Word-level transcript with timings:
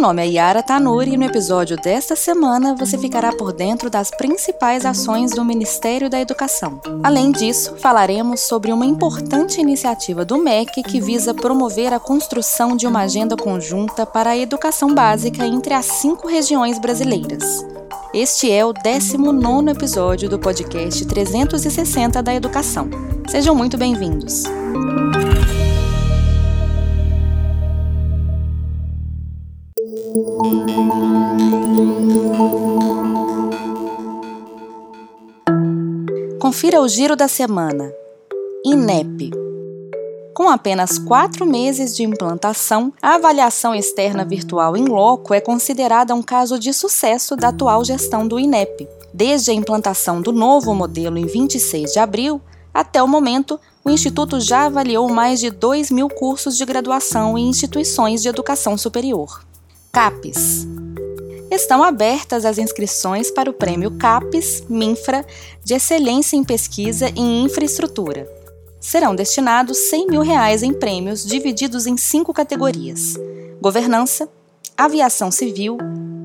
Meu 0.00 0.08
nome 0.08 0.22
é 0.22 0.30
Yara 0.30 0.62
Tanuri 0.62 1.12
e 1.12 1.16
no 1.18 1.26
episódio 1.26 1.76
desta 1.76 2.16
semana 2.16 2.74
você 2.74 2.96
ficará 2.96 3.34
por 3.34 3.52
dentro 3.52 3.90
das 3.90 4.10
principais 4.10 4.86
ações 4.86 5.32
do 5.32 5.44
Ministério 5.44 6.08
da 6.08 6.18
Educação. 6.18 6.80
Além 7.02 7.30
disso, 7.30 7.76
falaremos 7.76 8.40
sobre 8.40 8.72
uma 8.72 8.86
importante 8.86 9.60
iniciativa 9.60 10.24
do 10.24 10.38
MEC 10.38 10.82
que 10.84 11.02
visa 11.02 11.34
promover 11.34 11.92
a 11.92 12.00
construção 12.00 12.78
de 12.78 12.86
uma 12.86 13.00
agenda 13.00 13.36
conjunta 13.36 14.06
para 14.06 14.30
a 14.30 14.38
educação 14.38 14.94
básica 14.94 15.46
entre 15.46 15.74
as 15.74 15.84
cinco 15.84 16.26
regiões 16.26 16.78
brasileiras. 16.78 17.62
Este 18.14 18.50
é 18.50 18.64
o 18.64 18.72
19 18.72 19.70
episódio 19.70 20.30
do 20.30 20.38
podcast 20.38 21.04
360 21.04 22.22
da 22.22 22.34
Educação. 22.34 22.88
Sejam 23.28 23.54
muito 23.54 23.76
bem-vindos. 23.76 24.44
Confira 36.38 36.80
o 36.80 36.88
giro 36.88 37.14
da 37.14 37.28
semana. 37.28 37.92
INEP. 38.64 39.30
Com 40.34 40.48
apenas 40.48 40.98
quatro 40.98 41.46
meses 41.46 41.94
de 41.94 42.02
implantação, 42.02 42.92
a 43.00 43.14
avaliação 43.14 43.74
externa 43.74 44.24
virtual 44.24 44.76
em 44.76 44.84
loco 44.86 45.32
é 45.32 45.40
considerada 45.40 46.14
um 46.14 46.22
caso 46.22 46.58
de 46.58 46.72
sucesso 46.72 47.36
da 47.36 47.48
atual 47.48 47.84
gestão 47.84 48.26
do 48.26 48.38
INEP. 48.38 48.88
Desde 49.12 49.50
a 49.50 49.54
implantação 49.54 50.20
do 50.20 50.32
novo 50.32 50.74
modelo 50.74 51.18
em 51.18 51.26
26 51.26 51.92
de 51.92 51.98
abril, 51.98 52.40
até 52.72 53.02
o 53.02 53.08
momento, 53.08 53.58
o 53.84 53.90
Instituto 53.90 54.40
já 54.40 54.66
avaliou 54.66 55.08
mais 55.08 55.40
de 55.40 55.50
2 55.50 55.90
mil 55.90 56.08
cursos 56.08 56.56
de 56.56 56.64
graduação 56.64 57.36
em 57.36 57.48
instituições 57.48 58.22
de 58.22 58.28
educação 58.28 58.76
superior. 58.76 59.44
CAPES 59.92 60.66
estão 61.60 61.82
abertas 61.82 62.44
as 62.44 62.58
inscrições 62.58 63.30
para 63.30 63.50
o 63.50 63.54
Prêmio 63.54 63.90
CAPES 63.92 64.64
Minfra 64.68 65.24
de 65.64 65.74
Excelência 65.74 66.36
em 66.36 66.44
Pesquisa 66.44 67.08
e 67.08 67.42
Infraestrutura 67.42 68.40
serão 68.80 69.14
destinados 69.14 69.76
100 69.90 70.06
mil 70.06 70.22
reais 70.22 70.62
em 70.62 70.72
prêmios 70.72 71.24
divididos 71.24 71.86
em 71.86 71.96
cinco 71.96 72.32
categorias: 72.32 73.14
governança, 73.60 74.28
aviação 74.76 75.30
civil, 75.30 75.76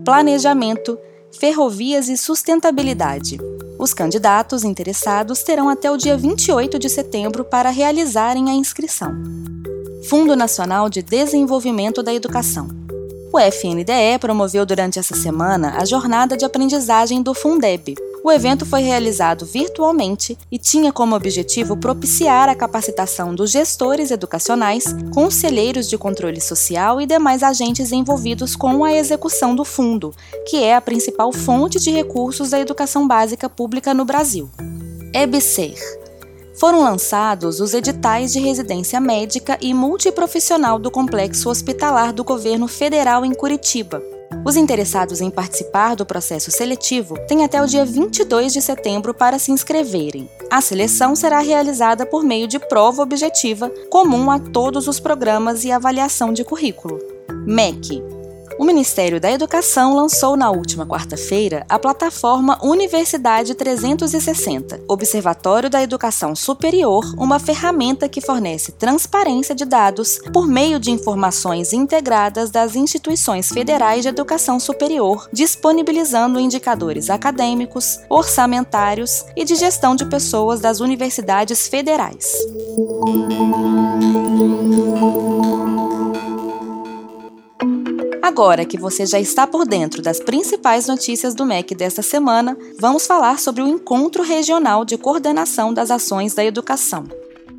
planejamento, 0.06 0.98
ferrovias 1.38 2.08
e 2.08 2.18
sustentabilidade. 2.18 3.38
Os 3.78 3.94
candidatos 3.94 4.64
interessados 4.64 5.44
terão 5.44 5.68
até 5.68 5.92
o 5.92 5.98
dia 5.98 6.16
28 6.16 6.80
de 6.80 6.90
setembro 6.90 7.44
para 7.44 7.70
realizarem 7.70 8.50
a 8.50 8.54
inscrição. 8.54 9.14
Fundo 10.08 10.36
Nacional 10.36 10.90
de 10.90 11.02
Desenvolvimento 11.02 12.02
da 12.02 12.14
Educação. 12.14 12.85
O 13.36 13.38
FNDE 13.38 14.18
promoveu 14.18 14.66
durante 14.66 14.98
essa 14.98 15.14
semana 15.14 15.76
a 15.78 15.84
jornada 15.84 16.38
de 16.38 16.46
aprendizagem 16.46 17.22
do 17.22 17.34
Fundeb, 17.34 17.94
o 18.24 18.32
evento 18.32 18.66
foi 18.66 18.80
realizado 18.80 19.46
virtualmente 19.46 20.38
e 20.50 20.58
tinha 20.58 20.94
como 20.94 21.18
objetivo 21.18 21.76
propiciar 21.76 22.48
a 22.48 22.56
capacitação 22.56 23.36
dos 23.36 23.52
gestores 23.52 24.10
educacionais, 24.10 24.86
conselheiros 25.14 25.90
de 25.90 25.98
controle 25.98 26.40
social 26.40 27.02
e 27.02 27.06
demais 27.06 27.44
agentes 27.44 27.92
envolvidos 27.92 28.56
com 28.56 28.86
a 28.86 28.94
execução 28.94 29.54
do 29.54 29.66
fundo, 29.66 30.14
que 30.50 30.64
é 30.64 30.74
a 30.74 30.80
principal 30.80 31.34
fonte 31.34 31.78
de 31.78 31.92
recursos 31.92 32.52
da 32.52 32.60
educação 32.62 33.06
básica 33.06 33.50
pública 33.50 33.94
no 33.94 34.06
Brasil. 34.06 34.50
EBSER 35.14 36.05
foram 36.60 36.84
lançados 36.84 37.60
os 37.60 37.74
editais 37.74 38.34
de 38.34 38.40
residência 38.40 39.00
médica 39.00 39.58
e 39.62 39.74
multiprofissional 39.74 40.80
do 40.80 40.92
Complexo 40.92 41.50
Hospitalar 41.50 42.14
do 42.14 42.24
Governo 42.24 42.68
Federal 42.68 43.26
em 43.26 43.34
Curitiba, 43.34 44.02
os 44.44 44.56
interessados 44.56 45.22
em 45.22 45.30
participar 45.30 45.96
do 45.96 46.06
processo 46.06 46.52
seletivo 46.52 47.18
têm 47.28 47.44
até 47.44 47.62
o 47.62 47.66
dia 47.66 47.86
22 47.86 48.54
de 48.54 48.62
setembro 48.62 49.14
para 49.14 49.40
se 49.40 49.52
inscreverem. 49.52 50.30
A 50.52 50.62
seleção 50.62 51.16
será 51.16 51.40
realizada 51.40 52.06
por 52.06 52.24
meio 52.24 52.48
de 52.48 52.60
prova 52.60 53.02
objetiva, 53.02 53.72
comum 53.90 54.30
a 54.30 54.40
todos 54.40 54.88
os 54.88 55.00
programas 55.00 55.64
e 55.64 55.72
avaliação 55.72 56.32
de 56.32 56.44
currículo. 56.44 57.00
MEC 57.48 58.04
o 58.58 58.64
Ministério 58.64 59.20
da 59.20 59.32
Educação 59.32 59.96
lançou 59.96 60.36
na 60.38 60.50
última 60.50 60.86
quarta-feira 60.86 61.66
a 61.68 61.78
plataforma 61.78 62.58
Universidade 62.64 63.54
360, 63.54 64.82
Observatório 64.88 65.70
da 65.70 65.82
Educação 65.82 66.36
Superior, 66.36 67.04
uma 67.18 67.40
ferramenta 67.40 68.08
que 68.08 68.22
fornece 68.22 68.72
transparência 68.72 69.54
de 69.54 69.66
dados 69.66 70.20
por 70.32 70.48
meio 70.48 70.80
de 70.80 70.92
informações 70.92 71.74
integradas 71.74 72.50
das 72.50 72.76
instituições 72.76 73.50
federais 73.50 74.04
de 74.04 74.10
educação 74.10 74.60
superior, 74.60 75.28
disponibilizando 75.32 76.40
indicadores 76.40 77.10
acadêmicos, 77.10 78.00
orçamentários 78.10 79.26
e 79.36 79.44
de 79.44 79.56
gestão 79.56 79.96
de 79.96 80.06
pessoas 80.06 80.60
das 80.60 80.80
universidades 80.80 81.68
federais. 81.68 82.34
Agora 88.36 88.66
que 88.66 88.78
você 88.78 89.06
já 89.06 89.18
está 89.18 89.48
por 89.48 89.66
dentro 89.66 90.02
das 90.02 90.20
principais 90.20 90.88
notícias 90.88 91.34
do 91.34 91.46
MEC 91.46 91.74
desta 91.74 92.02
semana, 92.02 92.58
vamos 92.78 93.08
falar 93.08 93.40
sobre 93.40 93.62
o 93.62 93.68
Encontro 93.68 94.24
Regional 94.24 94.84
de 94.84 94.98
Coordenação 94.98 95.74
das 95.74 95.90
Ações 95.90 96.34
da 96.34 96.44
Educação. 96.44 97.06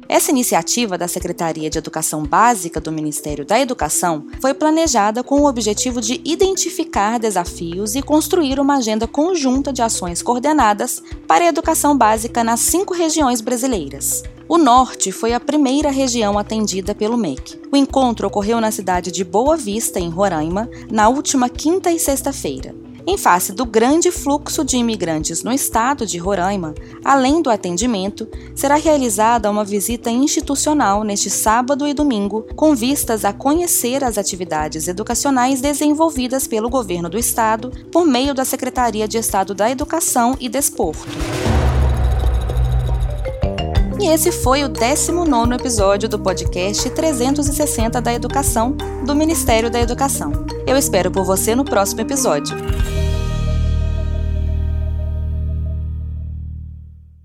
Essa 0.07 0.31
iniciativa 0.31 0.99
da 0.99 1.09
Secretaria 1.09 1.71
de 1.71 1.79
Educação 1.79 2.25
Básica 2.25 2.79
do 2.79 2.93
Ministério 2.93 3.43
da 3.43 3.59
Educação 3.59 4.27
foi 4.39 4.53
planejada 4.53 5.25
com 5.25 5.41
o 5.41 5.49
objetivo 5.49 5.99
de 5.99 6.21
identificar 6.23 7.19
desafios 7.19 7.95
e 7.95 8.03
construir 8.03 8.61
uma 8.61 8.77
agenda 8.77 9.09
conjunta 9.09 9.73
de 9.73 9.81
ações 9.81 10.21
coordenadas 10.21 11.03
para 11.27 11.47
a 11.47 11.49
educação 11.49 11.97
básica 11.97 12.45
nas 12.45 12.61
cinco 12.61 12.93
regiões 12.93 13.41
brasileiras. 13.41 14.23
O 14.49 14.59
Norte 14.59 15.11
foi 15.11 15.33
a 15.33 15.41
primeira 15.41 15.91
região 15.91 16.39
atendida 16.39 16.95
pelo 16.95 17.17
MEC. 17.17 17.61
O 17.73 17.77
encontro 17.77 18.29
ocorreu 18.29 18.61
na 18.61 18.71
cidade 18.71 19.11
de 19.11 19.25
Boa 19.25 19.57
Vista, 19.57 19.99
em 19.99 20.09
Roraima, 20.09 20.71
na 20.89 21.09
última 21.09 21.49
quinta 21.49 21.91
e 21.91 21.99
sexta-feira. 21.99 22.73
Em 23.09 23.19
face 23.19 23.53
do 23.53 23.65
grande 23.65 24.13
fluxo 24.13 24.65
de 24.65 24.77
imigrantes 24.77 25.43
no 25.43 25.53
estado 25.53 26.07
de 26.07 26.19
Roraima, 26.19 26.75
além 27.05 27.43
do 27.43 27.51
atendimento, 27.51 28.29
será 28.55 28.77
realizada 28.77 29.51
uma 29.51 29.65
visita 29.65 30.11
institucional 30.11 31.03
neste 31.03 31.29
sábado 31.29 31.87
e 31.87 31.93
domingo, 31.93 32.47
com 32.55 32.75
vistas 32.75 33.25
a 33.25 33.33
conhecer 33.33 34.05
as 34.05 34.17
atividades 34.17 34.87
educacionais 34.87 35.61
desenvolvidas 35.61 36.47
pelo 36.47 36.71
governo 36.71 37.09
do 37.09 37.19
estado 37.19 37.73
por 37.91 38.07
meio 38.07 38.33
da 38.33 38.45
Secretaria 38.45 39.09
de 39.09 39.19
Estado 39.19 39.55
da 39.55 39.69
Educação 39.69 40.37
e 40.39 40.49
Desporto. 40.49 41.56
E 44.07 44.09
esse 44.09 44.31
foi 44.31 44.63
o 44.63 44.69
19 44.69 45.53
episódio 45.55 46.09
do 46.09 46.17
podcast 46.17 46.89
360 46.91 48.01
da 48.01 48.15
Educação 48.15 48.71
do 49.05 49.17
Ministério 49.17 49.69
da 49.69 49.81
Educação. 49.81 50.31
Eu 50.65 50.77
espero 50.77 51.11
por 51.11 51.25
você 51.25 51.57
no 51.57 51.65
próximo 51.65 52.03
episódio. 52.03 52.57